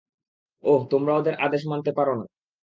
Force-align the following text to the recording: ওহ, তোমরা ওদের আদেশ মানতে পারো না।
ওহ, 0.63 0.81
তোমরা 0.91 1.11
ওদের 1.15 1.35
আদেশ 1.45 1.61
মানতে 1.71 1.91
পারো 1.97 2.13
না। 2.15 2.25